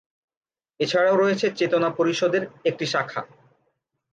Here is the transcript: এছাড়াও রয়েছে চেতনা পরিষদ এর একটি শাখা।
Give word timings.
এছাড়াও 0.79 1.15
রয়েছে 1.15 1.47
চেতনা 1.57 1.89
পরিষদ 1.97 2.33
এর 2.37 2.43
একটি 2.65 2.85
শাখা। 2.85 3.21